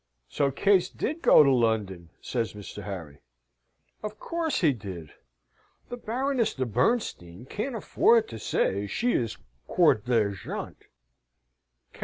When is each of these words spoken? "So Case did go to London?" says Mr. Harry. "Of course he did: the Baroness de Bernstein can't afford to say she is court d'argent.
"So 0.29 0.49
Case 0.49 0.89
did 0.89 1.21
go 1.21 1.43
to 1.43 1.51
London?" 1.51 2.09
says 2.21 2.53
Mr. 2.53 2.81
Harry. 2.85 3.19
"Of 4.01 4.19
course 4.19 4.61
he 4.61 4.73
did: 4.73 5.11
the 5.89 5.95
Baroness 5.95 6.55
de 6.55 6.65
Bernstein 6.65 7.45
can't 7.45 7.75
afford 7.75 8.27
to 8.29 8.39
say 8.39 8.87
she 8.87 9.13
is 9.13 9.37
court 9.67 10.05
d'argent. 10.05 10.85